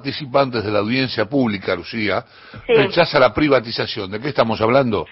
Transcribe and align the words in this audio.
participantes 0.00 0.64
de 0.64 0.70
la 0.70 0.78
audiencia 0.78 1.26
pública, 1.26 1.76
Lucía, 1.76 2.24
rechaza 2.66 3.18
la 3.18 3.34
privatización. 3.34 4.10
¿De 4.10 4.18
qué 4.18 4.30
estamos 4.30 4.58
hablando? 4.62 5.04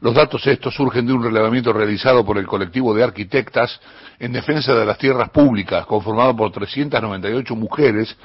Los 0.00 0.14
datos 0.14 0.46
estos 0.46 0.72
surgen 0.72 1.04
de 1.04 1.12
un 1.12 1.24
relevamiento 1.24 1.72
realizado 1.72 2.24
por 2.24 2.38
el 2.38 2.46
colectivo 2.46 2.94
de 2.94 3.02
arquitectas 3.02 3.80
en 4.20 4.32
defensa 4.32 4.72
de 4.72 4.86
las 4.86 4.98
tierras 4.98 5.30
públicas, 5.30 5.84
conformado 5.86 6.36
por 6.36 6.52
398 6.52 7.56
mujeres 7.56 8.16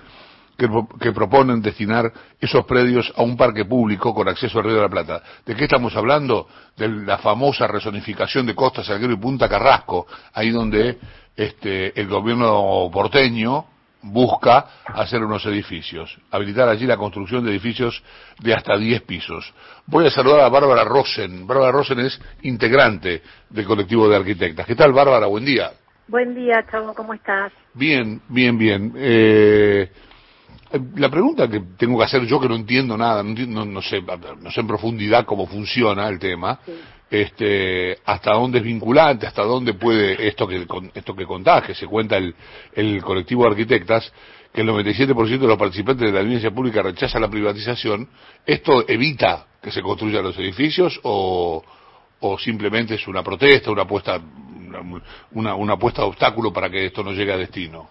que, 0.56 0.70
que, 1.00 1.12
proponen 1.12 1.60
destinar 1.60 2.14
esos 2.40 2.66
predios 2.66 3.12
a 3.16 3.24
un 3.24 3.36
parque 3.36 3.66
público 3.66 4.14
con 4.14 4.28
acceso 4.28 4.60
al 4.60 4.66
Río 4.66 4.76
de 4.76 4.82
la 4.82 4.90
Plata. 4.90 5.24
¿De 5.44 5.56
qué 5.56 5.64
estamos 5.64 5.96
hablando? 5.96 6.48
De 6.78 6.88
la 6.88 7.18
famosa 7.18 7.66
resonificación 7.66 8.46
de 8.46 8.54
Costa 8.54 8.84
Salguero 8.84 9.14
y 9.14 9.18
Punta 9.18 9.50
Carrasco, 9.50 10.06
ahí 10.34 10.52
donde 10.52 11.00
este, 11.36 12.00
el 12.00 12.08
gobierno 12.08 12.92
porteño 12.94 13.66
busca 14.04 14.66
hacer 14.86 15.24
unos 15.24 15.46
edificios, 15.46 16.18
habilitar 16.32 16.68
allí 16.68 16.86
la 16.86 16.98
construcción 16.98 17.44
de 17.44 17.52
edificios 17.52 18.04
de 18.40 18.54
hasta 18.54 18.78
10 18.78 19.02
pisos. 19.04 19.54
Voy 19.86 20.08
a 20.08 20.10
saludar 20.10 20.42
a 20.42 20.50
Bárbara 20.50 20.84
Rosen. 20.84 21.46
Bárbara 21.46 21.72
Rosen 21.72 22.00
es 22.00 22.20
integrante 22.44 23.22
del 23.50 23.66
colectivo 23.66 24.10
de 24.10 24.16
arquitectas. 24.16 24.66
¿Qué 24.66 24.76
tal, 24.76 24.92
Bárbara? 24.92 25.28
Buen 25.28 25.46
día. 25.46 25.72
Buen 26.08 26.36
día, 26.36 26.66
Chavo, 26.70 26.94
¿cómo 26.94 27.14
estás? 27.14 27.54
Bien, 27.74 28.22
bien, 28.28 28.58
bien. 28.58 28.94
Eh, 28.98 29.92
la 30.96 31.10
pregunta 31.10 31.48
que 31.48 31.62
tengo 31.78 31.98
que 31.98 32.06
hacer 32.06 32.24
yo, 32.26 32.40
que 32.40 32.50
no 32.50 32.56
entiendo 32.56 32.98
nada, 32.98 33.24
no, 33.24 33.66
no, 33.66 33.82
sé, 33.82 34.02
no 34.42 34.52
sé 34.52 34.62
en 34.62 34.68
profundidad 34.68 35.26
cómo 35.26 35.46
funciona 35.48 36.08
el 36.08 36.20
tema, 36.20 36.60
sí 36.66 36.74
este, 37.12 37.98
hasta 38.06 38.32
dónde 38.32 38.60
es 38.60 38.64
vinculante, 38.64 39.28
hasta 39.28 39.44
dónde 39.44 39.74
puede 39.74 40.28
esto 40.28 40.48
que, 40.48 40.66
esto 40.96 41.14
que 41.14 41.26
contás, 41.26 41.64
que 41.64 41.76
se 41.76 41.86
cuenta 41.86 42.16
el, 42.16 42.34
el 42.74 43.04
colectivo 43.04 43.44
de 43.44 43.50
arquitectas, 43.50 44.12
que 44.54 44.62
el 44.62 44.70
97% 44.70 45.40
de 45.40 45.48
los 45.48 45.58
participantes 45.58 46.08
de 46.08 46.14
la 46.14 46.22
audiencia 46.22 46.52
pública 46.52 46.82
rechaza 46.82 47.20
la 47.20 47.30
privatización, 47.30 48.08
¿esto 48.46 48.86
evita 48.88 49.46
que 49.62 49.72
se 49.72 49.82
construyan 49.82 50.24
los 50.24 50.38
edificios 50.40 51.00
o, 51.04 51.62
o 52.22 52.38
simplemente 52.40 52.96
es 52.96 53.06
una 53.08 53.22
protesta, 53.22 53.72
una 53.72 53.84
apuesta, 53.84 54.20
una, 55.32 55.56
una 55.56 55.74
apuesta 55.74 56.02
de 56.02 56.08
obstáculo 56.08 56.54
para 56.54 56.70
que 56.70 56.86
esto 56.86 57.04
no 57.04 57.12
llegue 57.12 57.34
a 57.34 57.38
destino? 57.38 57.90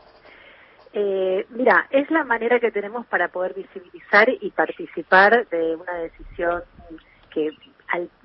Eh, 0.93 1.47
mira, 1.51 1.87
es 1.91 2.11
la 2.11 2.25
manera 2.25 2.59
que 2.59 2.73
tenemos 2.73 3.07
para 3.07 3.29
poder 3.29 3.55
visibilizar 3.55 4.29
y 4.29 4.51
participar 4.51 5.47
de 5.49 5.77
una 5.77 5.95
decisión 5.95 6.63
que 7.33 7.51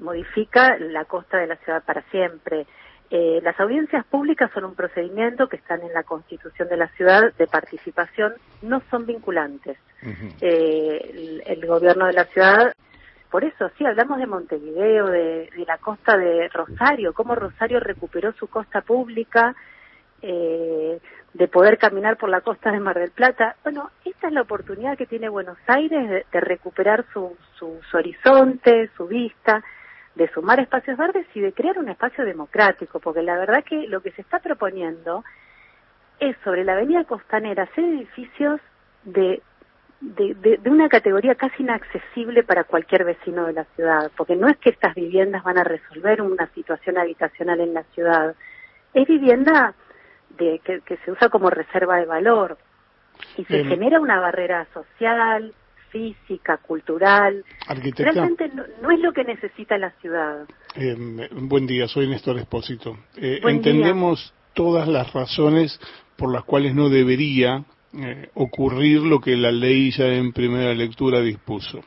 modifica 0.06 0.78
la 0.78 1.04
costa 1.06 1.38
de 1.38 1.48
la 1.48 1.58
ciudad 1.58 1.84
para 1.84 2.02
siempre. 2.12 2.66
Eh, 3.10 3.40
las 3.44 3.60
audiencias 3.60 4.06
públicas 4.06 4.50
son 4.54 4.66
un 4.66 4.76
procedimiento 4.76 5.50
que 5.50 5.58
están 5.58 5.82
en 5.82 5.94
la 5.94 6.04
constitución 6.04 6.70
de 6.70 6.78
la 6.78 6.88
ciudad 6.90 7.34
de 7.34 7.48
participación, 7.48 8.34
no 8.62 8.82
son 8.90 9.06
vinculantes. 9.06 9.78
eh, 10.42 11.42
el, 11.46 11.66
gobierno 11.66 12.06
de 12.06 12.14
la 12.14 12.26
ciudad, 12.26 12.74
por 13.30 13.44
eso 13.44 13.70
sí, 13.78 13.86
hablamos 13.86 14.20
de 14.20 14.28
Montevideo, 14.28 15.08
de, 15.08 15.50
de 15.56 15.66
la 15.68 15.78
costa 15.80 16.16
de 16.18 16.48
Rosario, 16.50 17.14
cómo 17.14 17.36
Rosario 17.36 17.80
recuperó 17.80 18.32
su 18.34 18.48
costa 18.48 18.82
pública, 18.82 19.56
eh, 20.22 21.00
de 21.34 21.48
poder 21.50 21.78
caminar 21.78 22.16
por 22.18 22.30
la 22.30 22.40
costa 22.40 22.72
de 22.72 22.80
Mar 22.80 22.98
del 22.98 23.12
Plata. 23.12 23.58
Bueno, 23.62 23.92
esta 24.06 24.28
es 24.28 24.34
la 24.34 24.42
oportunidad 24.42 24.98
que 24.98 25.06
tiene 25.06 25.28
Buenos 25.28 25.58
Aires 25.68 26.26
de, 26.32 26.40
recuperar 26.40 27.06
su, 27.12 27.36
su, 27.60 27.78
horizonte, 27.94 28.90
su 28.96 29.06
vista, 29.06 29.62
de 30.16 30.30
sumar 30.30 30.60
espacios 30.60 30.98
verdes 30.98 31.28
y 31.34 31.42
de 31.42 31.54
crear 31.54 31.78
un 31.78 31.90
espacio 31.90 32.24
democrático, 32.24 33.00
porque 33.00 33.22
la 33.22 33.38
verdad 33.38 33.64
que 33.64 33.88
lo 33.88 34.02
que 34.02 34.12
se 34.12 34.22
está 34.22 34.40
proponiendo 34.40 35.24
es 36.20 36.36
sobre 36.44 36.64
la 36.64 36.74
avenida 36.74 37.04
costanera 37.04 37.64
hacer 37.64 37.84
edificios 37.84 38.62
de, 39.04 39.42
de, 40.00 40.34
de, 40.62 40.70
una 40.70 40.88
categoría 40.88 41.36
casi 41.36 41.64
inaccesible 41.64 42.44
para 42.44 42.64
cualquier 42.64 43.04
vecino 43.04 43.46
de 43.46 43.54
la 43.54 43.66
ciudad, 43.76 44.10
porque 44.16 44.36
no 44.36 44.48
es 44.48 44.58
que 44.58 44.70
estas 44.70 44.96
viviendas 44.96 45.44
van 45.44 45.58
a 45.58 45.64
resolver 45.66 46.22
una 46.22 46.48
situación 46.54 46.98
habitacional 46.98 47.60
en 47.60 47.74
la 47.74 47.84
ciudad, 47.84 48.36
es 48.94 49.08
vivienda 49.08 49.74
de, 50.38 50.60
que, 50.64 50.80
que 50.82 50.98
se 50.98 51.12
usa 51.12 51.28
como 51.30 51.50
reserva 51.50 51.98
de 51.98 52.06
valor 52.06 52.58
y 53.38 53.46
se 53.46 53.66
genera 53.66 54.00
una 54.00 54.20
barrera 54.20 54.68
social, 54.74 55.54
física, 55.96 56.58
cultural. 56.58 57.46
Realmente 57.68 58.50
no, 58.82 58.92
es 58.92 59.00
lo 59.00 59.14
que 59.14 59.24
necesita 59.24 59.78
la 59.78 59.92
ciudad. 60.02 60.46
Eh, 60.76 61.30
buen 61.32 61.66
día, 61.66 61.88
soy 61.88 62.08
Néstor 62.08 62.38
Espósito. 62.38 62.98
Eh, 63.16 63.40
entendemos 63.44 64.34
todas 64.54 64.90
las 64.90 65.14
razones 65.14 65.80
por 66.18 66.34
las 66.34 66.44
cuales 66.44 66.76
no 66.76 66.90
debería 66.90 67.64
eh, 67.94 68.30
ocurrir 68.34 69.04
lo 69.04 69.22
que 69.22 69.38
la 69.38 69.54
ley 69.54 69.92
ya 69.92 70.08
en 70.08 70.34
primera 70.34 70.74
lectura 70.74 71.22
dispuso. 71.22 71.80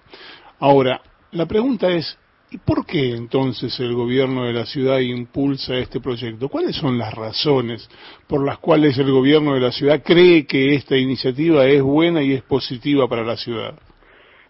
Ahora, 0.59 1.03
la 1.33 1.45
pregunta 1.45 1.89
es, 1.91 2.19
¿Y 2.51 2.57
por 2.57 2.87
qué 2.87 3.15
entonces 3.15 3.79
el 3.79 3.93
gobierno 3.93 4.45
de 4.45 4.55
la 4.55 4.65
ciudad 4.65 5.01
impulsa 5.01 5.75
este 5.75 6.01
proyecto? 6.01 6.49
¿Cuáles 6.49 6.77
son 6.77 6.97
las 6.97 7.13
razones 7.13 7.87
por 8.27 8.43
las 8.43 8.57
cuales 8.57 8.97
el 8.97 9.13
gobierno 9.13 9.53
de 9.53 9.61
la 9.61 9.71
ciudad 9.71 10.03
cree 10.03 10.47
que 10.47 10.75
esta 10.75 10.97
iniciativa 10.97 11.67
es 11.67 11.83
buena 11.83 12.23
y 12.23 12.33
es 12.33 12.43
positiva 12.43 13.07
para 13.07 13.23
la 13.23 13.37
ciudad? 13.37 13.79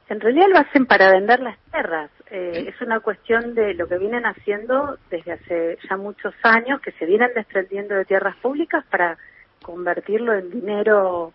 En 0.09 0.21
realidad 0.21 0.47
lo 0.49 0.59
hacen 0.59 0.87
para 0.87 1.11
vender 1.11 1.41
las 1.41 1.59
tierras. 1.71 2.11
Eh, 2.31 2.67
es 2.69 2.81
una 2.81 3.01
cuestión 3.01 3.55
de 3.55 3.75
lo 3.75 3.87
que 3.87 3.99
vienen 3.99 4.25
haciendo 4.25 4.99
desde 5.11 5.33
hace 5.33 5.79
ya 5.89 5.97
muchos 5.97 6.35
años, 6.43 6.81
que 6.81 6.93
se 6.93 7.07
vienen 7.07 7.31
desprendiendo 7.35 7.95
de 7.95 8.05
tierras 8.05 8.37
públicas 8.37 8.85
para 8.91 9.19
convertirlo 9.63 10.35
en 10.35 10.51
dinero 10.51 11.33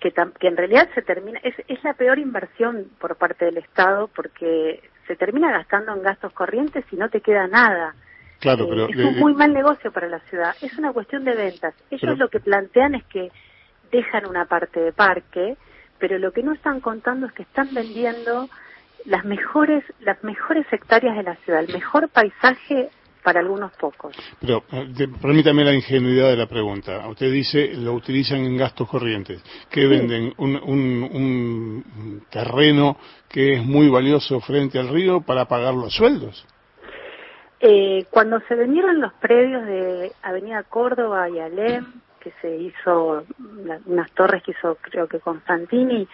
que, 0.00 0.12
que 0.12 0.48
en 0.48 0.56
realidad 0.56 0.88
se 0.94 1.02
termina, 1.02 1.40
es, 1.42 1.54
es 1.68 1.82
la 1.84 1.94
peor 1.94 2.18
inversión 2.18 2.86
por 3.00 3.16
parte 3.16 3.46
del 3.46 3.58
Estado 3.58 4.08
porque 4.08 4.80
se 5.06 5.16
termina 5.16 5.50
gastando 5.50 5.94
en 5.94 6.02
gastos 6.02 6.32
corrientes 6.32 6.84
y 6.92 6.96
no 6.96 7.08
te 7.08 7.20
queda 7.20 7.46
nada. 7.46 7.94
Claro, 8.40 8.64
eh, 8.64 8.68
pero, 8.70 8.88
es 8.88 8.96
un 8.96 9.18
muy 9.18 9.34
mal 9.34 9.52
negocio 9.52 9.90
para 9.90 10.08
la 10.08 10.20
ciudad. 10.20 10.54
Es 10.62 10.78
una 10.78 10.92
cuestión 10.92 11.24
de 11.24 11.34
ventas. 11.34 11.74
Ellos 11.90 12.18
lo 12.18 12.28
que 12.28 12.40
plantean 12.40 12.94
es 12.94 13.04
que 13.04 13.30
dejan 13.90 14.26
una 14.26 14.44
parte 14.44 14.80
de 14.80 14.92
parque, 14.92 15.56
pero 15.98 16.18
lo 16.18 16.32
que 16.32 16.42
no 16.42 16.52
están 16.52 16.80
contando 16.80 17.26
es 17.26 17.32
que 17.32 17.42
están 17.42 17.72
vendiendo 17.74 18.48
las 19.04 19.24
mejores 19.24 19.84
las 20.00 20.22
mejores 20.24 20.66
hectáreas 20.72 21.16
de 21.16 21.22
la 21.22 21.36
ciudad, 21.36 21.60
el 21.60 21.72
mejor 21.72 22.08
paisaje 22.08 22.90
para 23.22 23.40
algunos 23.40 23.72
pocos. 23.72 24.16
Pero 24.40 24.64
eh, 24.72 25.08
permítame 25.20 25.64
la 25.64 25.74
ingenuidad 25.74 26.30
de 26.30 26.36
la 26.36 26.46
pregunta. 26.46 27.06
Usted 27.08 27.30
dice, 27.30 27.74
lo 27.74 27.92
utilizan 27.92 28.38
en 28.38 28.56
gastos 28.56 28.88
corrientes. 28.88 29.42
¿Qué 29.70 29.86
venden? 29.86 30.32
Un, 30.38 30.56
un, 30.56 31.02
un, 31.12 32.22
terreno 32.30 32.96
que 33.28 33.56
es 33.56 33.64
muy 33.64 33.90
valioso 33.90 34.40
frente 34.40 34.78
al 34.78 34.88
río 34.88 35.20
para 35.20 35.46
pagar 35.46 35.74
los 35.74 35.94
sueldos? 35.94 36.46
Eh, 37.60 38.06
cuando 38.10 38.40
se 38.48 38.54
vendieron 38.54 39.00
los 39.00 39.12
predios 39.14 39.66
de 39.66 40.12
Avenida 40.22 40.62
Córdoba 40.62 41.28
y 41.28 41.38
Alem, 41.38 41.84
que 42.18 42.32
se 42.40 42.56
hizo, 42.56 43.24
unas 43.86 44.10
torres 44.12 44.42
que 44.42 44.52
hizo 44.52 44.76
creo 44.80 45.06
que 45.06 45.20
Constantini, 45.20 46.08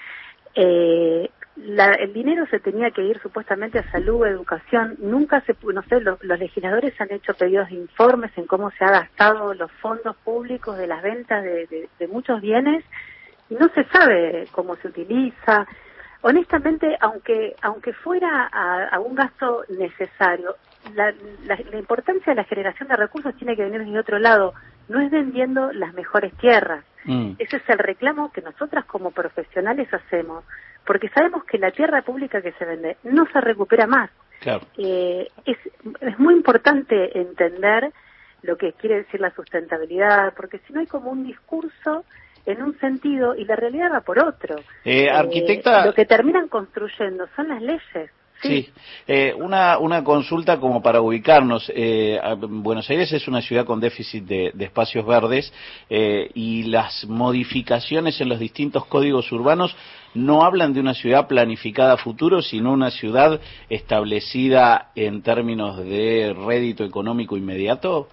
eh, 0.55 1.31
la, 1.57 1.93
el 1.93 2.13
dinero 2.13 2.47
se 2.51 2.59
tenía 2.59 2.91
que 2.91 3.03
ir 3.03 3.21
supuestamente 3.21 3.79
a 3.79 3.91
salud, 3.91 4.27
educación. 4.27 4.97
Nunca 4.99 5.41
se, 5.43 5.57
no 5.73 5.83
sé, 5.83 6.01
los, 6.01 6.23
legisladores 6.23 7.01
han 7.01 7.13
hecho 7.13 7.35
pedidos 7.35 7.69
de 7.69 7.77
informes 7.77 8.33
en 8.37 8.47
cómo 8.47 8.71
se 8.73 8.85
ha 8.85 8.91
gastado 8.91 9.55
los 9.55 9.71
fondos 9.73 10.17
públicos 10.17 10.77
de 10.77 10.87
las 10.87 11.03
ventas 11.03 11.45
de, 11.45 11.89
de, 11.99 12.09
muchos 12.09 12.41
bienes 12.41 12.85
y 13.49 13.55
no 13.55 13.69
se 13.69 13.85
sabe 13.85 14.49
cómo 14.53 14.75
se 14.77 14.89
utiliza. 14.89 15.67
Honestamente, 16.23 16.97
aunque 17.01 17.55
aunque 17.63 17.93
fuera 17.93 18.49
a, 18.51 18.99
un 18.99 19.15
gasto 19.15 19.65
necesario, 19.69 20.57
la, 20.95 21.15
la, 21.45 21.79
importancia 21.79 22.33
de 22.33 22.37
la 22.37 22.45
generación 22.45 22.89
de 22.89 22.97
recursos 22.97 23.37
tiene 23.37 23.55
que 23.55 23.63
venir 23.63 23.85
desde 23.85 23.99
otro 23.99 24.19
lado, 24.19 24.55
no 24.89 25.01
es 25.01 25.11
vendiendo 25.11 25.73
las 25.73 25.95
mejores 25.95 26.33
tierras. 26.35 26.85
Mm. 27.05 27.33
Ese 27.39 27.57
es 27.57 27.69
el 27.69 27.79
reclamo 27.79 28.33
que 28.33 28.41
nosotras 28.41 28.85
como 28.87 29.11
profesionales 29.11 29.93
hacemos 29.93 30.45
porque 30.87 31.09
sabemos 31.09 31.45
que 31.45 31.59
la 31.59 31.71
tierra 31.71 32.03
pública 32.03 32.43
que 32.43 32.53
se 32.53 32.65
vende 32.65 32.97
no 33.05 33.27
se 33.33 33.41
recupera 33.41 33.87
más. 33.87 34.11
Claro. 34.41 34.67
Eh, 34.77 35.29
es, 35.47 35.57
es 36.01 36.19
muy 36.19 36.35
importante 36.35 37.19
entender 37.19 37.91
lo 38.43 38.57
que 38.59 38.73
quiere 38.75 38.97
decir 38.97 39.21
la 39.21 39.35
sustentabilidad, 39.35 40.35
porque 40.35 40.61
si 40.67 40.73
no 40.73 40.81
hay 40.81 40.87
como 40.87 41.11
un 41.11 41.27
discurso 41.27 42.05
en 42.45 42.63
un 42.63 42.79
sentido 42.79 43.35
y 43.35 43.47
la 43.47 43.57
realidad 43.57 43.91
va 43.91 44.03
por 44.03 44.19
otro. 44.19 44.57
Eh, 44.85 45.09
arquitecta... 45.09 45.83
Eh, 45.83 45.87
lo 45.87 45.95
que 45.95 46.05
terminan 46.05 46.49
construyendo 46.49 47.27
son 47.35 47.49
las 47.49 47.63
leyes. 47.63 48.11
Sí, 48.45 48.69
eh, 49.07 49.35
una, 49.39 49.79
una 49.79 50.05
consulta 50.05 50.61
como 50.61 50.83
para 50.83 51.01
ubicarnos. 51.01 51.73
Eh, 51.75 52.21
Buenos 52.39 52.89
Aires 52.91 53.11
es 53.13 53.27
una 53.27 53.41
ciudad 53.41 53.65
con 53.65 53.81
déficit 53.81 54.25
de, 54.25 54.51
de 54.53 54.65
espacios 54.67 55.07
verdes 55.07 55.51
eh, 55.89 56.31
y 56.35 56.65
las 56.65 57.07
modificaciones 57.07 58.21
en 58.21 58.29
los 58.29 58.39
distintos 58.39 58.85
códigos 58.85 59.33
urbanos 59.33 59.75
no 60.13 60.45
hablan 60.45 60.75
de 60.75 60.81
una 60.81 60.93
ciudad 60.93 61.27
planificada 61.27 61.95
a 61.95 61.97
futuro, 61.97 62.43
sino 62.43 62.73
una 62.73 62.91
ciudad 62.91 63.41
establecida 63.71 64.91
en 64.95 65.23
términos 65.23 65.79
de 65.79 66.37
rédito 66.47 66.85
económico 66.85 67.39
inmediato. 67.39 68.09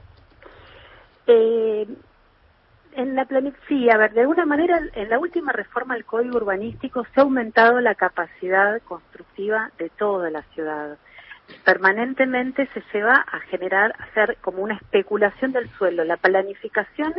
En 2.93 3.15
la 3.15 3.25
sí, 3.67 3.89
a 3.89 3.97
ver, 3.97 4.11
de 4.13 4.21
alguna 4.21 4.45
manera 4.45 4.79
en 4.95 5.09
la 5.09 5.17
última 5.17 5.53
reforma 5.53 5.93
al 5.93 6.03
código 6.03 6.38
urbanístico 6.38 7.05
se 7.05 7.21
ha 7.21 7.23
aumentado 7.23 7.79
la 7.79 7.95
capacidad 7.95 8.81
constructiva 8.81 9.71
de 9.77 9.89
toda 9.89 10.29
la 10.29 10.41
ciudad. 10.53 10.97
Permanentemente 11.63 12.67
se 12.73 12.83
lleva 12.93 13.15
a 13.15 13.39
generar, 13.41 13.93
a 13.97 14.03
hacer 14.03 14.38
como 14.41 14.61
una 14.61 14.75
especulación 14.75 15.53
del 15.53 15.69
suelo. 15.71 16.03
La 16.03 16.17
planificación 16.17 17.13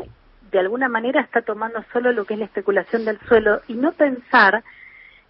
de 0.50 0.58
alguna 0.58 0.88
manera 0.88 1.22
está 1.22 1.40
tomando 1.40 1.82
solo 1.92 2.12
lo 2.12 2.26
que 2.26 2.34
es 2.34 2.40
la 2.40 2.46
especulación 2.46 3.06
del 3.06 3.18
suelo 3.20 3.62
y 3.66 3.74
no 3.74 3.92
pensar 3.92 4.62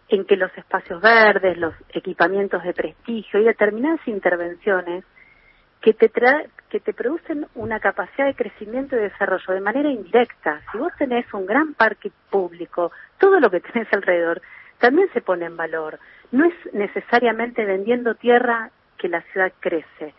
en 0.09 0.25
que 0.25 0.37
los 0.37 0.57
espacios 0.59 1.01
verdes, 1.01 1.57
los 1.57 1.75
equipamientos 1.91 2.63
de 2.65 2.75
prestigio 2.75 3.41
y 3.41 3.45
determinadas 3.45 4.07
intervenciones 4.07 5.05
que 5.81 5.95
te, 5.95 6.11
que 6.73 6.81
te 6.81 6.95
producen 6.95 7.47
una 7.55 7.81
capacidad 7.81 8.25
de 8.25 8.35
crecimiento 8.35 8.97
y 8.97 9.01
desarrollo 9.01 9.53
de 9.53 9.61
manera 9.61 9.91
indirecta. 9.91 10.63
Si 10.73 10.79
vos 10.79 10.91
tenés 10.97 11.27
un 11.35 11.45
gran 11.45 11.75
parque 11.75 12.11
público, 12.31 12.91
todo 13.19 13.41
lo 13.41 13.51
que 13.51 13.61
tenés 13.73 13.93
alrededor 13.93 14.41
también 14.79 15.11
se 15.13 15.21
pone 15.21 15.45
en 15.45 15.57
valor. 15.59 15.99
No 16.31 16.47
es 16.47 16.55
necesariamente 16.73 17.67
vendiendo 17.67 18.15
tierra 18.15 18.71
que 18.97 19.11
la 19.11 19.21
ciudad 19.21 19.53
crece. 19.61 20.15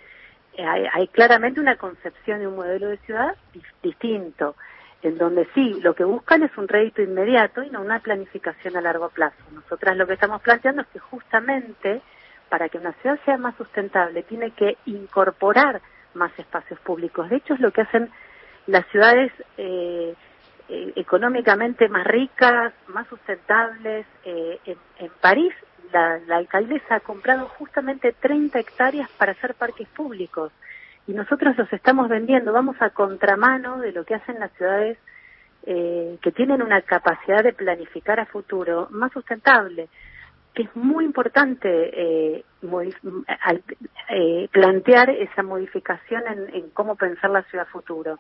Eh, 0.56 0.64
hay, 0.94 1.08
claramente 1.08 1.60
una 1.60 1.76
concepción 1.78 2.38
de 2.40 2.46
un 2.46 2.56
modelo 2.56 2.90
de 2.90 2.98
ciudad 2.98 3.36
distinto 3.82 4.56
en 5.02 5.18
donde 5.18 5.48
sí, 5.56 5.82
lo 5.82 5.96
que 5.96 6.04
buscan 6.04 6.44
es 6.44 6.56
un 6.56 6.68
rédito 6.68 7.02
inmediato 7.02 7.64
y 7.64 7.72
no 7.72 7.82
una 7.82 8.00
planificación 8.00 8.78
a 8.78 8.82
largo 8.82 9.10
plazo. 9.10 9.38
Nosotras 9.52 9.98
lo 9.98 10.06
que 10.06 10.14
estamos 10.14 10.40
planteando 10.44 10.84
es 10.84 10.88
que 10.90 11.00
justamente 11.00 12.04
para 12.48 12.70
que 12.70 12.78
una 12.78 12.94
ciudad 13.02 13.20
sea 13.26 13.38
más 13.38 13.56
sustentable 13.56 14.22
tiene 14.22 14.52
que 14.52 14.78
incorporar 14.86 15.82
más 16.16 16.32
espacios 16.38 16.80
públicos. 16.82 17.30
De 17.30 17.38
hecho, 17.38 17.54
es 17.54 17.60
lo 17.60 17.72
que 17.72 17.82
hacen 17.82 18.10
las 18.68 18.86
ciudades 18.88 19.32
eh, 19.58 20.14
eh, 20.70 20.94
económicamente 20.96 21.90
más 21.90 22.06
ricas, 22.06 22.74
más 22.88 23.08
sustentables. 23.08 24.06
Eh, 24.26 24.60
en, 24.66 25.12
París, 25.22 25.54
la, 25.92 26.20
la 26.28 26.38
alcaldesa 26.38 26.96
ha 26.96 27.00
comprado 27.00 27.48
justamente 27.58 28.14
30 28.14 28.60
hectáreas 28.60 29.10
para 29.18 29.34
hacer 29.34 29.56
parques 29.56 29.88
públicos 29.90 30.52
y 31.08 31.14
nosotros 31.14 31.58
los 31.58 31.72
estamos 31.74 32.08
vendiendo, 32.08 32.54
vamos 32.54 32.78
a 32.80 32.92
contramano 32.92 33.80
de 33.80 33.92
lo 33.92 34.06
que 34.06 34.16
hacen 34.16 34.40
las 34.40 34.52
ciudades 34.54 34.98
eh, 35.66 36.18
que 36.22 36.32
tienen 36.32 36.62
una 36.62 36.82
capacidad 36.82 37.44
de 37.44 37.54
planificar 37.54 38.20
a 38.20 38.26
futuro 38.26 38.88
más 38.92 39.12
sustentable, 39.12 39.90
que 40.54 40.64
es 40.64 40.76
muy 40.76 41.06
importante 41.06 41.68
eh, 41.68 42.46
eh, 44.10 44.48
plantear 44.52 45.10
esa 45.10 45.42
modificación 45.42 46.24
en, 46.28 46.56
en, 46.56 46.70
cómo 46.72 46.96
pensar 46.96 47.32
la 47.32 47.44
ciudad 47.44 47.68
futuro, 47.68 48.20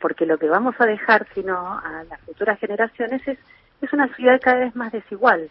porque 0.00 0.24
lo 0.24 0.38
que 0.38 0.48
vamos 0.48 0.74
a 0.78 0.86
dejar, 0.86 1.26
sino 1.34 1.56
a 1.56 2.04
las 2.08 2.20
futuras 2.22 2.58
generaciones, 2.58 3.26
es, 3.28 3.38
es 3.82 3.92
una 3.92 4.08
ciudad 4.14 4.40
cada 4.42 4.60
vez 4.60 4.74
más 4.74 4.92
desigual. 4.92 5.48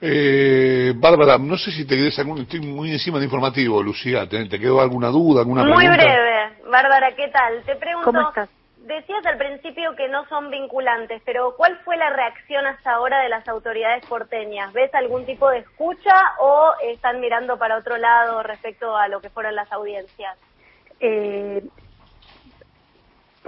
Eh, 0.00 0.92
Bárbara, 0.96 1.38
no 1.38 1.56
sé 1.56 1.72
si 1.72 1.84
te 1.86 1.96
quedes 1.96 2.18
algún, 2.18 2.42
estoy 2.42 2.60
muy 2.60 2.92
encima 2.92 3.18
de 3.18 3.24
informativo, 3.24 3.82
Lucía, 3.82 4.28
¿te, 4.28 4.48
quedó 4.48 4.80
alguna 4.80 5.08
duda, 5.08 5.40
alguna 5.40 5.64
muy 5.64 5.72
pregunta? 5.72 5.96
Muy 5.96 6.04
breve, 6.04 6.70
Bárbara, 6.70 7.16
¿qué 7.16 7.28
tal? 7.28 7.62
Te 7.64 7.74
pregunto, 7.76 8.04
¿Cómo 8.04 8.28
estás? 8.28 8.48
Decías 8.88 9.24
al 9.26 9.36
principio 9.36 9.94
que 9.96 10.08
no 10.08 10.26
son 10.28 10.50
vinculantes, 10.50 11.22
pero 11.24 11.54
¿cuál 11.56 11.78
fue 11.84 11.96
la 11.96 12.10
reacción 12.10 12.66
hasta 12.66 12.92
ahora 12.92 13.20
de 13.20 13.28
las 13.28 13.46
autoridades 13.46 14.04
porteñas? 14.06 14.72
¿Ves 14.72 14.92
algún 14.94 15.26
tipo 15.26 15.50
de 15.50 15.58
escucha 15.58 16.14
o 16.40 16.72
están 16.82 17.20
mirando 17.20 17.58
para 17.58 17.76
otro 17.76 17.98
lado 17.98 18.42
respecto 18.42 18.96
a 18.96 19.08
lo 19.08 19.20
que 19.20 19.30
fueron 19.30 19.54
las 19.54 19.70
audiencias? 19.72 20.38
Eh, 21.00 21.62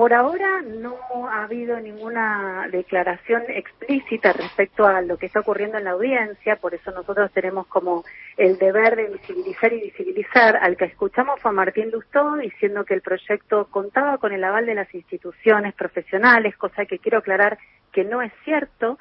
por 0.00 0.14
ahora 0.14 0.62
no 0.62 0.96
ha 1.28 1.44
habido 1.44 1.78
ninguna 1.78 2.66
declaración 2.72 3.42
explícita 3.48 4.32
respecto 4.32 4.86
a 4.86 5.02
lo 5.02 5.18
que 5.18 5.26
está 5.26 5.40
ocurriendo 5.40 5.76
en 5.76 5.84
la 5.84 5.90
audiencia, 5.90 6.56
por 6.56 6.72
eso 6.72 6.90
nosotros 6.90 7.30
tenemos 7.32 7.66
como 7.66 8.02
el 8.38 8.56
deber 8.56 8.96
de 8.96 9.10
visibilizar 9.10 9.70
y 9.74 9.82
visibilizar. 9.82 10.56
Al 10.56 10.78
que 10.78 10.86
escuchamos 10.86 11.38
fue 11.42 11.50
a 11.50 11.52
Martín 11.52 11.90
Lustó 11.90 12.36
diciendo 12.36 12.86
que 12.86 12.94
el 12.94 13.02
proyecto 13.02 13.66
contaba 13.66 14.16
con 14.16 14.32
el 14.32 14.42
aval 14.42 14.64
de 14.64 14.74
las 14.74 14.94
instituciones 14.94 15.74
profesionales, 15.74 16.56
cosa 16.56 16.86
que 16.86 16.98
quiero 16.98 17.18
aclarar 17.18 17.58
que 17.92 18.02
no 18.02 18.22
es 18.22 18.32
cierto. 18.42 18.98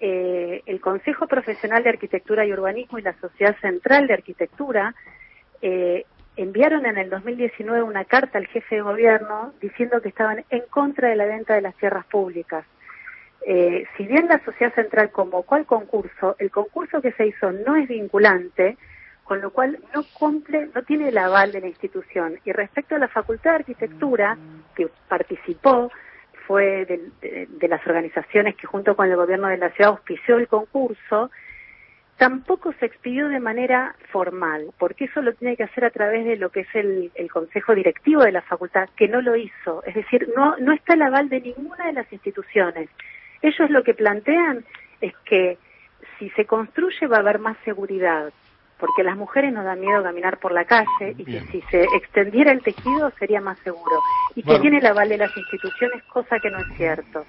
Eh, 0.00 0.62
el 0.64 0.80
Consejo 0.80 1.26
Profesional 1.26 1.82
de 1.82 1.90
Arquitectura 1.90 2.46
y 2.46 2.52
Urbanismo 2.54 2.98
y 2.98 3.02
la 3.02 3.12
Sociedad 3.20 3.54
Central 3.60 4.06
de 4.06 4.14
Arquitectura 4.14 4.94
eh, 5.60 6.06
enviaron 6.42 6.86
en 6.86 6.96
el 6.96 7.10
2019 7.10 7.82
una 7.82 8.04
carta 8.04 8.38
al 8.38 8.46
jefe 8.46 8.76
de 8.76 8.82
gobierno 8.82 9.52
diciendo 9.60 10.00
que 10.00 10.08
estaban 10.08 10.44
en 10.50 10.62
contra 10.70 11.08
de 11.08 11.16
la 11.16 11.26
venta 11.26 11.54
de 11.54 11.60
las 11.60 11.76
tierras 11.76 12.06
públicas. 12.06 12.64
Eh, 13.46 13.86
si 13.96 14.06
bien 14.06 14.28
la 14.28 14.42
sociedad 14.44 14.74
central 14.74 15.10
convocó 15.10 15.54
al 15.54 15.66
concurso, 15.66 16.36
el 16.38 16.50
concurso 16.50 17.00
que 17.00 17.12
se 17.12 17.26
hizo 17.26 17.52
no 17.52 17.76
es 17.76 17.88
vinculante, 17.88 18.76
con 19.24 19.40
lo 19.40 19.50
cual 19.50 19.78
no 19.94 20.02
cumple, 20.18 20.70
no 20.74 20.82
tiene 20.82 21.08
el 21.08 21.18
aval 21.18 21.52
de 21.52 21.60
la 21.60 21.68
institución. 21.68 22.38
Y 22.44 22.52
respecto 22.52 22.96
a 22.96 22.98
la 22.98 23.08
Facultad 23.08 23.52
de 23.52 23.56
Arquitectura, 23.56 24.36
que 24.74 24.88
participó, 25.08 25.90
fue 26.46 26.84
de, 26.84 27.46
de 27.48 27.68
las 27.68 27.86
organizaciones 27.86 28.56
que 28.56 28.66
junto 28.66 28.96
con 28.96 29.08
el 29.08 29.16
gobierno 29.16 29.48
de 29.48 29.56
la 29.56 29.70
ciudad 29.70 29.90
auspició 29.90 30.36
el 30.36 30.48
concurso, 30.48 31.30
tampoco 32.20 32.74
se 32.78 32.84
expidió 32.84 33.30
de 33.30 33.40
manera 33.40 33.96
formal, 34.12 34.74
porque 34.78 35.06
eso 35.06 35.22
lo 35.22 35.32
tiene 35.32 35.56
que 35.56 35.62
hacer 35.62 35.86
a 35.86 35.90
través 35.90 36.26
de 36.26 36.36
lo 36.36 36.50
que 36.50 36.60
es 36.60 36.74
el, 36.74 37.10
consejo 37.32 37.74
directivo 37.74 38.22
de 38.22 38.30
la 38.30 38.42
facultad, 38.42 38.90
que 38.94 39.08
no 39.08 39.22
lo 39.22 39.36
hizo. 39.36 39.82
Es 39.86 39.94
decir, 39.94 40.28
no, 40.36 40.54
no 40.58 40.74
está 40.74 40.92
el 40.92 41.00
aval 41.00 41.30
de 41.30 41.40
ninguna 41.40 41.86
de 41.86 41.94
las 41.94 42.12
instituciones. 42.12 42.90
Ellos 43.40 43.70
lo 43.70 43.82
que 43.82 43.94
plantean 43.94 44.66
es 45.00 45.14
que 45.24 45.56
si 46.18 46.28
se 46.30 46.44
construye 46.44 47.06
va 47.06 47.16
a 47.16 47.20
haber 47.20 47.38
más 47.38 47.56
seguridad, 47.64 48.30
porque 48.78 49.00
a 49.00 49.04
las 49.04 49.16
mujeres 49.16 49.54
nos 49.54 49.64
da 49.64 49.74
miedo 49.74 50.02
caminar 50.02 50.36
por 50.40 50.52
la 50.52 50.66
calle 50.66 51.14
y 51.16 51.24
que 51.24 51.40
si 51.50 51.62
se 51.70 51.84
extendiera 51.96 52.52
el 52.52 52.60
tejido 52.60 53.10
sería 53.18 53.40
más 53.40 53.58
seguro. 53.60 53.98
Y 54.34 54.42
que 54.42 54.58
tiene 54.58 54.76
el 54.76 54.86
aval 54.86 55.08
de 55.08 55.16
las 55.16 55.34
instituciones, 55.34 56.02
cosa 56.12 56.38
que 56.38 56.50
no 56.50 56.58
es 56.58 56.68
cierto. 56.76 57.24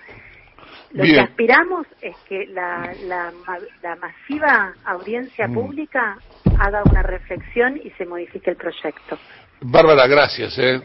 Lo 0.93 1.03
que 1.03 1.19
aspiramos 1.19 1.87
es 2.01 2.15
que 2.27 2.47
la, 2.47 2.93
la, 3.05 3.95
masiva 3.95 4.73
audiencia 4.85 5.47
mm. 5.47 5.53
pública 5.53 6.17
haga 6.59 6.83
una 6.89 7.01
reflexión 7.01 7.79
y 7.83 7.89
se 7.91 8.05
modifique 8.05 8.51
el 8.51 8.57
proyecto. 8.57 9.17
Bárbara, 9.61 10.07
gracias. 10.07 10.57
¿eh? 10.57 10.81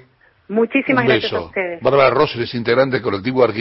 Muchísimas 0.48 1.04
gracias 1.04 1.32
a 1.32 1.40
ustedes. 1.40 1.82
Bárbara 1.82 2.10
Rosel 2.10 2.42
es 2.42 2.54
integrante 2.54 2.96
del 2.96 3.02
colectivo 3.02 3.42